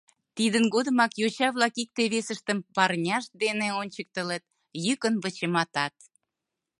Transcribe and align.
Тидын 0.35 0.65
годымак 0.73 1.11
йоча-влак 1.21 1.73
икте-весыштым 1.83 2.57
парняшт 2.75 3.31
дене 3.43 3.67
ончыктылыт, 3.81 4.43
йӱкын 4.85 5.15
вычыматат. 5.23 5.95